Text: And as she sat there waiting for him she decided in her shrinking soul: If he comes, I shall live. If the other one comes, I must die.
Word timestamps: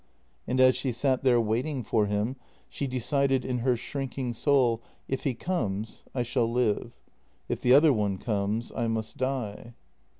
And 0.47 0.59
as 0.59 0.75
she 0.75 0.91
sat 0.91 1.23
there 1.23 1.39
waiting 1.39 1.83
for 1.83 2.07
him 2.07 2.35
she 2.67 2.87
decided 2.87 3.45
in 3.45 3.59
her 3.59 3.77
shrinking 3.77 4.33
soul: 4.33 4.81
If 5.07 5.25
he 5.25 5.35
comes, 5.35 6.05
I 6.15 6.23
shall 6.23 6.51
live. 6.51 6.93
If 7.47 7.61
the 7.61 7.75
other 7.75 7.93
one 7.93 8.17
comes, 8.17 8.71
I 8.75 8.87
must 8.87 9.17
die. 9.17 9.75